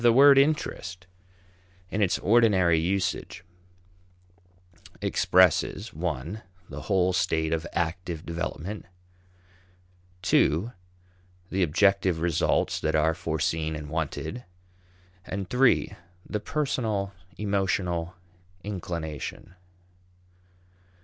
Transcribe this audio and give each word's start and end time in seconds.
The 0.01 0.11
word 0.11 0.39
interest, 0.39 1.05
in 1.91 2.01
its 2.01 2.17
ordinary 2.17 2.79
usage, 2.79 3.43
expresses 4.99 5.91
(i) 5.93 6.41
the 6.67 6.81
whole 6.81 7.13
state 7.13 7.53
of 7.53 7.67
active 7.73 8.25
development, 8.25 8.87
(ii) 10.33 10.71
the 11.51 11.61
objective 11.61 12.19
results 12.19 12.79
that 12.79 12.95
are 12.95 13.13
foreseen 13.13 13.75
and 13.75 13.89
wanted, 13.91 14.43
and 15.23 15.45
(iii) 15.53 15.95
the 16.27 16.39
personal 16.39 17.13
emotional 17.37 18.15
inclination. 18.63 19.53